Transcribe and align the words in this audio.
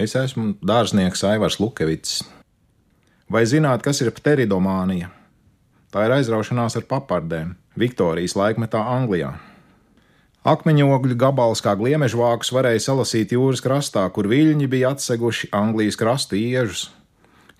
Es 0.00 0.14
esmu 0.16 0.54
dārznieks 0.64 1.20
Aivars 1.28 1.58
Lukevits. 1.60 2.22
Vai 3.28 3.42
zināt, 3.44 3.82
kas 3.84 3.98
ir 4.00 4.08
pteridomānija? 4.16 5.10
Tā 5.92 6.06
ir 6.06 6.14
aizraušanās 6.14 6.78
ar 6.80 6.86
papardēm 6.88 7.50
Viktorijas 7.76 8.32
laikmetā 8.38 8.80
Anglijā. 8.94 9.34
Akmeņogļu 10.48 11.18
gabals 11.20 11.60
kā 11.60 11.76
gliemežvākus 11.76 12.48
varēja 12.56 12.80
salasīt 12.86 13.36
jūras 13.36 13.60
krastā, 13.60 14.06
kur 14.08 14.30
viļņi 14.30 14.72
bija 14.72 14.94
atseguši 14.96 15.52
Anglijas 15.52 16.00
krastu 16.00 16.40
iežus. 16.40 16.86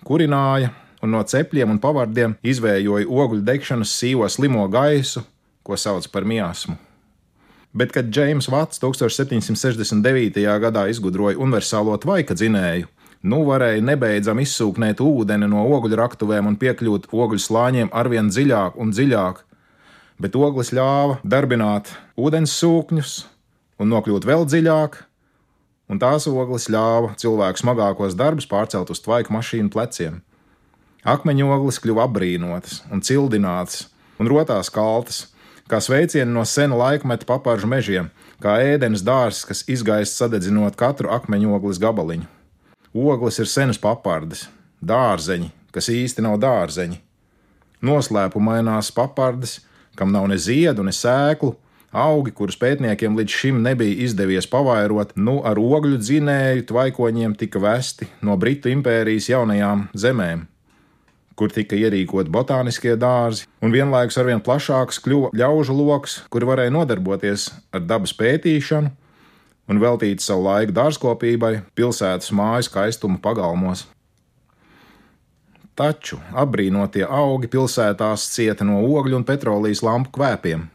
Kurināja 0.01 0.73
un 1.05 1.13
no 1.13 1.21
cepļiem 1.21 1.75
un 1.75 1.83
pavardiem 1.83 2.39
izvējoja 2.41 3.05
ogļu 3.05 3.43
degšanas 3.45 3.93
sīvo 4.01 4.25
slimo 4.33 4.65
gaisu, 4.65 5.21
ko 5.61 5.77
sauc 5.77 6.09
par 6.09 6.25
miasmu. 6.25 6.81
Bet, 7.71 7.93
kad 7.95 8.09
Džeims 8.11 8.49
Vats 8.51 8.81
1769. 8.83 10.41
gadā 10.59 10.87
izgudroja 10.91 11.39
universālo 11.39 11.95
tvaika 12.03 12.35
dzinēju, 12.35 12.89
nu 13.23 13.43
varēja 13.47 13.83
nebeidzami 13.87 14.43
izsūknēt 14.43 14.99
ūdeni 14.99 15.47
no 15.47 15.63
ogļu 15.77 15.95
raktuvēm 15.99 16.49
un 16.49 16.57
piekļūt 16.59 17.07
ogļu 17.15 17.39
slāņiem 17.39 17.93
arvien 17.95 18.27
dziļāk 18.33 18.75
un 18.75 18.91
dziļāk, 18.91 19.39
bet 20.19 20.35
oglis 20.35 20.73
ļāva 20.75 21.21
darbināt 21.23 21.93
ūdens 22.19 22.57
sūkņus 22.59 23.13
un 23.79 23.93
nokļūt 23.93 24.27
vēl 24.27 24.43
dziļāk, 24.51 24.99
un 25.91 25.99
tās 26.01 26.27
oglis 26.27 26.67
ļāva 26.71 27.15
cilvēku 27.21 27.63
smagākos 27.63 28.19
darbus 28.19 28.51
pārcelt 28.51 28.91
uz 28.91 28.99
tvaika 28.99 29.31
mašīnu 29.31 29.71
pleciem. 29.71 30.19
Akmeņoglis 31.07 31.79
kļuva 31.81 32.09
apbrīnotas 32.09 32.83
un 32.91 32.99
cildinātas 32.99 33.87
un 34.19 34.29
rotās 34.29 34.69
kaltas, 34.69 35.29
kā 35.71 35.79
sveicieni 35.79 36.31
no 36.33 36.43
sena 36.47 36.75
laikmeta 36.75 37.27
papāžu 37.29 37.69
mežiem, 37.71 38.09
kā 38.43 38.57
ēdienas 38.73 39.05
dārzs, 39.07 39.45
kas 39.47 39.63
izgaist 39.71 40.17
sadedzinot 40.19 40.75
katru 40.79 41.11
akmeņu 41.15 41.55
ogles 41.55 41.79
gabaliņu. 41.79 42.27
Ogles 42.91 43.39
ir 43.39 43.47
senas 43.47 43.79
papardes, 43.79 44.49
dārzeņi, 44.83 45.47
kas 45.71 45.87
īsti 45.93 46.25
nav 46.25 46.41
dārzeņi. 46.43 46.99
Noslēpumainās 47.87 48.91
papardes, 48.93 49.61
kam 49.95 50.11
nav 50.11 50.27
ne 50.27 50.37
ziedu, 50.37 50.83
ne 50.83 50.91
sēklu, 50.91 51.55
augi, 51.91 52.35
kurus 52.35 52.59
pētniekiem 52.59 53.15
līdz 53.17 53.39
šim 53.41 53.63
nebija 53.63 54.03
izdevies 54.05 54.49
pavairot, 54.51 55.15
nu 55.15 55.39
ar 55.47 55.59
ogļu 55.59 56.03
dzinēju 56.03 56.67
tvaikoņiem 56.67 57.39
tika 57.39 57.63
vesti 57.63 58.11
no 58.21 58.35
Britu 58.39 58.71
impērijas 58.75 59.31
jaunajām 59.31 59.87
zemēm 59.95 60.50
kur 61.41 61.49
tika 61.49 61.73
ierīkoti 61.73 62.29
botāniskie 62.29 62.93
dārzi, 63.01 63.47
un 63.65 63.73
vienlaikus 63.73 64.19
arvien 64.21 64.43
plašāks 64.45 64.99
kļuva 65.01 65.31
ļaužu 65.33 65.73
lokus, 65.73 66.19
kuri 66.29 66.45
varēja 66.45 66.73
nodarboties 66.75 67.47
ar 67.73 67.81
dabas 67.89 68.13
pētīšanu 68.13 68.91
un 69.71 69.81
veltīt 69.81 70.21
savu 70.21 70.45
laiku 70.45 70.75
dārzkopībai, 70.77 71.55
pilsētas 71.73 72.29
māju 72.37 72.67
skaistuma 72.67 73.17
pagalmos. 73.23 73.87
Taču 75.79 76.19
apbrīnotie 76.37 77.07
augi 77.07 77.49
pilsētās 77.49 78.27
cieta 78.35 78.67
no 78.67 78.83
ogļu 78.83 79.17
un 79.17 79.25
petrolijas 79.25 79.81
lampu 79.81 80.13
kvēpiem. 80.19 80.67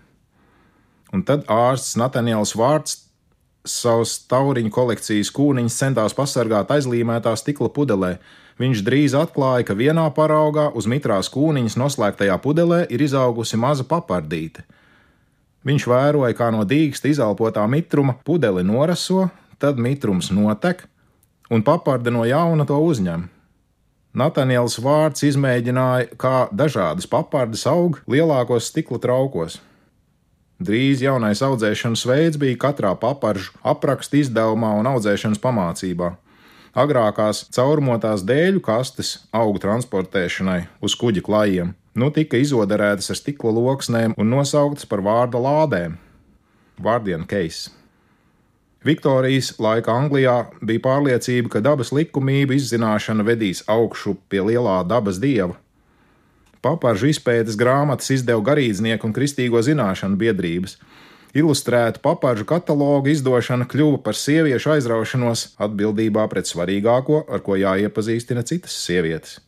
Un 1.14 1.22
tad 1.28 1.44
ārsts 1.52 1.94
Natānijas 2.00 2.56
Vārds 2.58 3.05
savus 3.70 4.16
tauriņu 4.30 4.70
kolekcijas 4.72 5.30
kūniņus 5.34 5.76
centās 5.82 6.16
pasargāt 6.16 6.70
aizlīmētā 6.72 7.34
stikla 7.38 7.68
pudelē, 7.74 8.16
viņš 8.60 8.82
drīz 8.86 9.14
atklāja, 9.18 9.66
ka 9.68 9.76
vienā 9.78 10.06
paraugā 10.16 10.70
uz 10.74 10.88
mitrās 10.90 11.30
kūniņas 11.34 11.76
noslēgtajā 11.80 12.38
pudelē 12.42 12.84
ir 12.90 13.04
izaugusi 13.04 13.60
maza 13.60 13.84
papardīte. 13.84 14.64
Viņš 15.66 15.86
vēroja, 15.90 16.34
kā 16.38 16.52
no 16.54 16.62
dīksta 16.62 17.10
izelpotā 17.10 17.64
mitruma 17.66 18.14
pudeli 18.24 18.62
noraso, 18.62 19.28
tad 19.58 19.80
mitrums 19.82 20.30
notek, 20.30 20.84
un 21.50 21.64
paparde 21.66 22.12
no 22.14 22.22
jauna 22.26 22.66
to 22.68 22.78
uzņem. 22.78 23.26
Natānijas 24.16 24.78
vārds 24.80 25.26
izmēģināja, 25.26 26.14
kā 26.16 26.46
dažādas 26.54 27.08
papardes 27.10 27.66
aug 27.68 27.98
lielākos 28.08 28.70
stikla 28.70 29.00
traukos. 29.02 29.58
Drīz 30.56 31.02
jaunais 31.04 31.42
audzēšanas 31.44 32.06
veids 32.08 32.38
bija 32.40 32.56
katrā 32.56 32.94
paparžu 32.96 33.52
apraksta 33.62 34.16
izdevumā 34.22 34.72
un 34.80 34.88
audzēšanas 34.94 35.42
pamācībā 35.42 36.14
agrākās 36.76 37.46
caurumotās 37.56 38.24
dēļu 38.28 38.60
kastes 38.64 39.16
augu 39.34 39.60
transportēšanai 39.62 40.66
uz 40.84 40.96
kuģa 41.00 41.24
klajiem, 41.24 41.72
nu 41.96 42.10
tika 42.12 42.40
izodarētas 42.40 43.10
ar 43.12 43.20
stikla 43.20 43.54
loksnēm 43.56 44.16
un 44.20 44.30
nosauktas 44.34 44.88
par 44.88 45.02
vārda 45.06 45.40
lādēm- 45.40 45.96
Vārdienu 46.86 47.26
keis. 47.26 47.70
Viktorijas 48.84 49.54
laika 49.58 49.90
Anglijā 49.96 50.36
bija 50.62 50.82
pārliecība, 50.84 51.48
ka 51.48 51.60
dabas 51.60 51.90
likumība 51.90 52.54
izzināšana 52.54 53.24
vedīs 53.24 53.64
augšu 53.66 54.16
pie 54.28 54.44
lielā 54.44 54.86
dabas 54.86 55.18
dieva. 55.18 55.56
Paparžu 56.66 57.12
izpētes 57.12 57.58
grāmatas 57.60 58.10
izdeva 58.10 58.42
garīdznieku 58.50 59.06
un 59.06 59.14
kristīgo 59.14 59.60
zināšanu 59.62 60.18
biedrības, 60.18 60.74
ilustrētu 61.36 62.02
papāžu 62.02 62.46
katalogu 62.48 63.12
izdošana 63.12 63.68
kļuva 63.70 64.02
par 64.02 64.18
sieviešu 64.18 64.74
aizraušanos 64.74 65.46
atbildībā 65.62 66.26
pret 66.32 66.50
svarīgāko, 66.50 67.22
ar 67.30 67.44
ko 67.46 67.58
jāiepazīstina 67.60 68.42
citas 68.48 68.74
sievietes. 68.82 69.38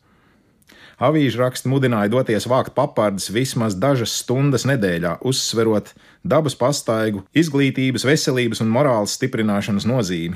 Avīžu 0.99 1.39
raksti 1.39 1.71
mudināja 1.71 2.11
doties 2.11 2.47
vākt 2.51 2.73
papārdas 2.75 3.29
vismaz 3.31 3.75
dažas 3.79 4.17
stundas 4.19 4.65
nedēļā, 4.67 5.17
uzsverot 5.23 5.93
dabas 6.27 6.57
pastaigu, 6.59 7.23
izglītības, 7.31 8.03
veselības 8.07 8.63
un 8.65 8.71
morāles 8.75 9.15
stiprināšanas 9.15 9.87
nozīmi. 9.87 10.35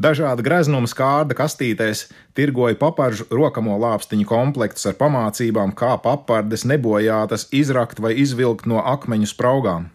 Dažāda 0.00 0.40
greznuma 0.40 0.88
skārda 0.88 1.36
kastītēs 1.36 2.06
tirgoja 2.38 2.78
paparžu 2.80 3.26
rokamo 3.28 3.74
lāpstiņu 3.82 4.24
komplektus 4.24 4.86
ar 4.88 4.94
pamācībām, 4.96 5.74
kā 5.76 5.92
papardes 6.00 6.64
nebojātas 6.64 7.50
izrakt 7.52 8.00
vai 8.00 8.14
izvilkt 8.22 8.64
no 8.70 8.80
akmeņu 8.80 9.28
spraugām. 9.28 9.90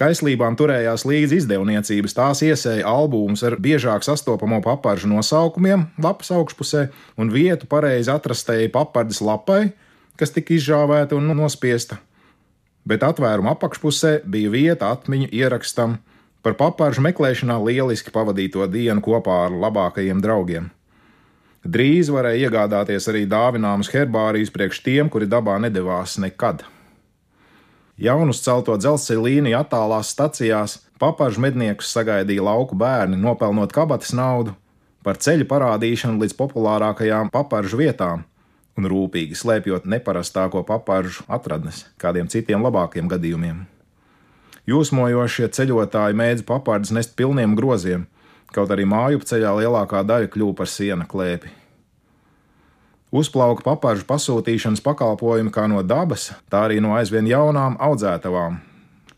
Kaislībām 0.00 0.54
turējās 0.56 1.04
līdzi 1.10 1.42
izdevniecības, 1.42 2.14
tās 2.16 2.40
iesēja 2.46 2.86
albumus 2.88 3.42
ar 3.44 3.58
biežāk 3.60 4.06
sastopamo 4.06 4.62
paparžu 4.64 5.10
nosaukumiem, 5.10 5.88
lapas 6.00 6.30
augšpusē 6.32 6.86
un 7.18 7.32
vietu 7.34 7.68
pareizi 7.68 8.14
atrastēji 8.14 8.70
papardes 8.72 9.20
lapai, 9.20 9.74
kas 10.16 10.32
tika 10.32 10.54
izžāvēta 10.54 11.18
un 11.18 11.34
nospiesta. 11.36 11.98
Bet 12.88 13.04
atvēruma 13.04 13.58
apakšpusē 13.58 14.20
bija 14.24 14.54
vieta 14.54 14.94
atmiņu 14.94 15.28
ierakstam 15.34 15.98
par 16.42 16.56
paparžu 16.58 17.02
meklēšanā 17.04 17.58
lieliski 17.64 18.12
pavadīto 18.14 18.66
dienu 18.70 19.02
kopā 19.04 19.44
ar 19.46 19.54
labākajiem 19.66 20.22
draugiem. 20.24 20.70
Drīz 21.66 22.10
varēja 22.14 22.48
iegādāties 22.48 23.08
arī 23.10 23.24
dāvināmus 23.28 23.90
herbārijas 23.92 24.52
priekš 24.54 24.82
tiem, 24.86 25.10
kuri 25.10 25.26
dabā 25.26 25.58
nedavās 25.60 26.16
nekad. 26.22 26.62
Jaunus 27.98 28.44
celto 28.44 28.76
dzelzceļa 28.78 29.24
līniju 29.24 29.58
attālās 29.58 30.12
stacijās 30.14 30.76
papažu 31.02 31.42
medniekus 31.42 31.90
sagaidīja 31.90 32.44
lauku 32.46 32.78
bērni, 32.78 33.18
nopelnot 33.18 33.74
kabatas 33.74 34.14
naudu 34.14 34.54
par 35.02 35.18
ceļu 35.18 35.46
parādīšanu 35.50 36.22
līdz 36.22 36.36
populārākajām 36.38 37.32
paparžu 37.34 37.80
vietām 37.82 38.22
un 38.78 38.86
rūpīgi 38.86 39.34
slēpjot 39.38 39.88
neparastāko 39.90 40.62
paparžu 40.68 41.26
atradnes 41.26 41.86
kādiem 41.98 42.30
citiem 42.30 42.62
labākiem 42.62 43.10
gadījumiem. 43.10 43.64
Jūsmojošie 44.68 45.46
ceļotāji 45.54 46.16
mēdz 46.18 46.44
papardes 46.44 46.92
nest 46.92 47.14
pilniem 47.16 47.54
groziem, 47.56 48.04
kaut 48.52 48.68
arī 48.74 48.84
māju 48.84 49.22
ceļā 49.24 49.54
lielākā 49.62 50.02
daļa 50.04 50.28
kļuva 50.34 50.58
par 50.58 50.68
siena 50.68 51.06
klēpi. 51.08 51.54
Uzplauka 53.08 53.64
paparžu 53.64 54.04
pasūtīšanas 54.04 54.82
pakalpojumi 54.84 55.52
kā 55.54 55.64
no 55.72 55.80
dabas, 55.80 56.34
tā 56.52 56.66
arī 56.66 56.82
no 56.84 56.92
aizvien 56.98 57.30
jaunām 57.30 57.78
audzētavām. 57.80 58.58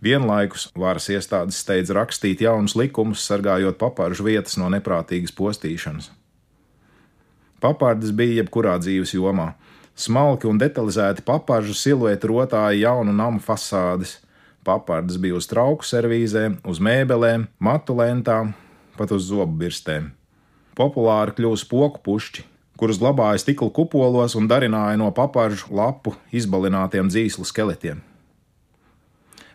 Vienlaikus 0.00 0.68
varas 0.78 1.10
iestādes 1.10 1.58
steidz 1.58 1.90
rakstīt 1.92 2.44
jaunus 2.46 2.76
likumus, 2.78 3.26
sargājot 3.26 3.76
paparžu 3.80 4.28
vietas 4.30 4.54
no 4.60 4.70
neprātīgas 4.70 5.34
postīšanas. 5.34 6.12
Papardes 7.60 8.14
bija 8.16 8.38
jebkurā 8.40 8.78
dzīves 8.80 9.18
jomā. 9.18 9.50
Smalki 9.98 10.46
un 10.48 10.62
detalizēti 10.62 11.26
paparžu 11.26 11.74
silueti 11.76 12.30
rotāja 12.30 12.78
jaunu 12.86 13.12
namu 13.12 13.42
fasādes. 13.42 14.20
Papardes 14.64 15.16
bija 15.16 15.38
uz 15.38 15.48
trauku 15.48 15.86
servīzēm, 15.88 16.58
uz 16.68 16.80
mēbelēm, 16.84 17.46
matu 17.64 17.96
lentām, 17.96 18.52
pat 18.98 19.12
uz 19.16 19.30
zobu 19.30 19.56
birstēm. 19.62 20.10
Populāri 20.76 21.32
kļūst 21.38 21.68
poku 21.70 22.02
pušķi, 22.04 22.44
kurus 22.80 23.00
glabāja 23.00 23.40
stikla 23.40 23.70
kupolos 23.72 24.36
un 24.36 24.48
darināja 24.50 25.00
no 25.00 25.08
paparžu 25.16 25.72
lapu 25.72 26.14
izbalinātiem 26.32 27.08
dzīslu 27.08 27.48
skeletiem. 27.48 28.02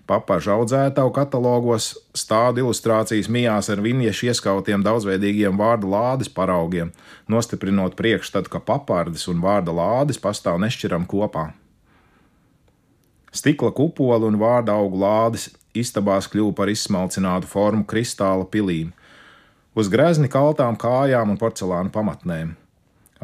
Papažu 0.06 0.52
audzētāju 0.54 1.10
katalogos 1.14 1.88
stāda 2.14 2.62
ilustrācijas 2.62 3.30
mijās 3.30 3.72
ar 3.74 3.82
viņiešu 3.82 4.30
ieskautiem 4.30 4.86
daudzveidīgiem 4.86 5.58
vārdu 5.58 5.90
lādes 5.90 6.30
paraugiem, 6.30 6.92
nostiprinot 7.26 7.98
priekšstatu, 7.98 8.54
ka 8.54 8.62
papardes 8.62 9.26
un 9.32 9.42
vārda 9.42 9.74
lādes 9.74 10.22
pastāv 10.22 10.62
nešķiram 10.62 11.10
kopā. 11.10 11.48
Stikla 13.36 13.74
kupoli 13.76 14.30
un 14.30 14.38
vārda 14.40 14.78
augu 14.80 15.02
lādes 15.02 15.50
istabās 15.76 16.30
kļuva 16.32 16.54
par 16.56 16.72
izsmalcinātu 16.72 17.50
formu 17.52 17.84
kristāla 17.84 18.46
pilīm, 18.48 18.94
uz 19.76 19.90
grezni 19.92 20.30
kaltām 20.32 20.78
kājām 20.80 21.34
un 21.34 21.40
porcelāna 21.42 21.92
pamatnēm. 21.92 22.54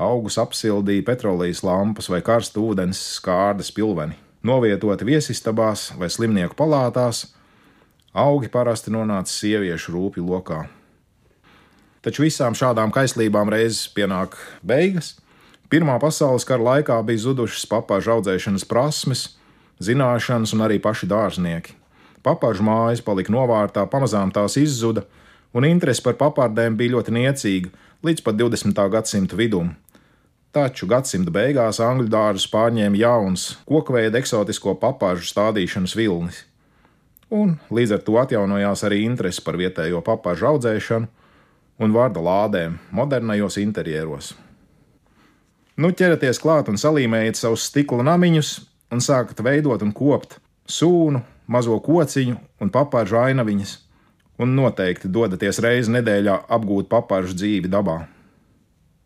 Augus 0.01 0.37
apsildīja 0.41 1.05
petrolejas 1.07 1.63
lampas 1.63 2.09
vai 2.11 2.19
karsta 2.25 2.59
ūdens 2.59 2.99
skārdas 3.19 3.71
pilveni. 3.75 4.17
Novietoti 4.43 5.05
viesistabās 5.05 5.91
vai 5.99 6.09
slimnieku 6.09 6.57
palātās, 6.57 7.29
augi 8.11 8.49
parasti 8.51 8.91
nonāca 8.91 9.31
sieviešu 9.31 9.93
rūpju 9.95 10.27
lokā. 10.27 10.63
Taču 12.01 12.25
visām 12.25 12.57
šādām 12.57 12.91
kaislībām 12.91 13.51
reizes 13.53 13.85
pienāk 13.93 14.39
beigas. 14.65 15.19
Pirmā 15.69 15.99
pasaules 16.01 16.43
kara 16.47 16.65
laikā 16.65 16.97
bija 17.05 17.27
zudušas 17.27 17.67
papāžu 17.69 18.15
audzēšanas 18.15 18.65
prasmes, 18.67 19.27
zināšanas 19.85 20.53
un 20.55 20.65
arī 20.65 20.79
paši 20.81 21.09
dārznieki. 21.11 21.75
Papāžu 22.21 22.65
mājas 22.65 23.01
palika 23.01 23.33
novārtā, 23.33 23.85
pamazām 23.89 24.31
tās 24.33 24.57
izzuda, 24.61 25.05
un 25.53 25.65
interese 25.65 26.03
par 26.05 26.19
papārdēm 26.19 26.77
bija 26.77 26.97
ļoti 26.97 27.15
niecīga 27.17 27.71
līdz 28.05 28.25
pat 28.25 28.37
20. 28.37 28.83
gadsimta 28.93 29.39
vidum. 29.39 29.73
Taču 30.51 30.87
gadsimta 30.89 31.31
beigās 31.31 31.79
angļu 31.79 32.09
dārzus 32.11 32.49
pārņēma 32.51 32.99
jauns, 32.99 33.55
kokveida 33.65 34.19
eksotisko 34.19 34.75
papāžu 34.81 35.29
stādīšanas 35.29 35.95
vilnis. 35.95 36.43
Un 37.31 37.55
līdz 37.71 37.95
ar 37.95 38.01
to 38.03 38.17
atjaunojās 38.19 38.83
arī 38.83 39.05
interese 39.05 39.43
par 39.45 39.55
vietējo 39.55 40.01
papāžu 40.03 40.49
audzēšanu 40.49 41.07
un 41.81 41.93
vārda 41.95 42.19
lādēm 42.21 42.75
modernajos 42.91 43.57
interjeros. 43.61 44.33
Nu, 45.79 45.93
ķeraties 45.95 46.41
klāt 46.43 46.67
un 46.69 46.75
salīmējiet 46.77 47.39
savus 47.39 47.69
stikla 47.71 48.03
namiņus 48.11 48.51
un 48.91 49.01
sākat 49.03 49.39
veidot 49.43 49.81
un 49.85 49.93
kopt 49.95 50.37
sūnu, 50.67 51.21
mazo 51.47 51.77
kociņu 51.83 52.37
un 52.61 52.71
papāžu 52.71 53.19
ainaviņas, 53.21 53.75
un 54.41 54.55
noteikti 54.57 55.11
dodaties 55.11 55.59
reizi 55.63 55.93
nedēļā 55.95 56.41
apgūt 56.49 56.89
papāžu 56.91 57.35
dzīvi 57.37 57.71
dabā. 57.71 58.01